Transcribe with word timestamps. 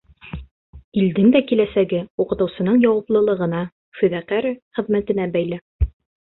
Илдең 1.01 1.27
дә 1.35 1.41
киләсәге 1.51 1.99
уҡытыусының 2.23 2.79
яуаплылығына, 2.85 3.61
фиҙакәр 4.01 4.49
хеҙмәтенә 4.79 5.29
бәйле. 5.39 5.63